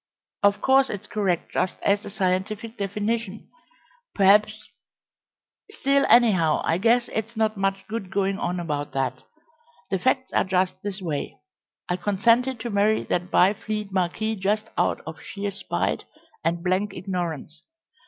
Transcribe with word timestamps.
Of 0.41 0.61
course 0.61 0.89
it's 0.89 1.05
correct 1.05 1.51
just 1.51 1.77
as 1.83 2.03
a 2.03 2.09
scientific 2.09 2.75
definition, 2.75 3.49
perhaps 4.15 4.71
still, 5.69 6.07
anyhow, 6.09 6.63
I 6.65 6.79
guess 6.79 7.07
it's 7.13 7.37
not 7.37 7.55
much 7.55 7.85
good 7.87 8.09
going 8.09 8.39
on 8.39 8.59
about 8.59 8.93
that. 8.93 9.21
The 9.91 9.99
facts 9.99 10.33
are 10.33 10.43
just 10.43 10.81
this 10.81 11.01
way. 11.03 11.37
I 11.87 11.97
consented 11.97 12.59
to 12.61 12.71
marry 12.71 13.03
that 13.11 13.29
Byfleet 13.29 13.91
marquis 13.91 14.37
just 14.37 14.69
out 14.75 15.01
of 15.05 15.21
sheer 15.21 15.51
spite 15.51 16.05
and 16.43 16.63
blank 16.63 16.95
ignorance. 16.95 17.61